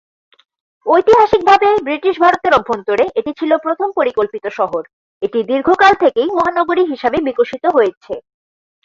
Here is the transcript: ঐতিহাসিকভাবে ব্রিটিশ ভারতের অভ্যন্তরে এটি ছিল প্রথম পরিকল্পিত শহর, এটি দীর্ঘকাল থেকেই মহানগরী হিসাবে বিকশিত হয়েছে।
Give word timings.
ঐতিহাসিকভাবে 0.85 1.67
ব্রিটিশ 1.83 2.15
ভারতের 2.19 2.53
অভ্যন্তরে 2.53 3.05
এটি 3.19 3.31
ছিল 3.39 3.51
প্রথম 3.65 3.87
পরিকল্পিত 3.99 4.45
শহর, 4.59 4.83
এটি 5.21 5.39
দীর্ঘকাল 5.49 5.93
থেকেই 6.03 6.29
মহানগরী 6.37 6.83
হিসাবে 6.91 7.17
বিকশিত 7.27 7.63
হয়েছে। 7.75 8.13